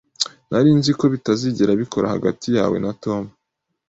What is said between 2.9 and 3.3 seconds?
Tom.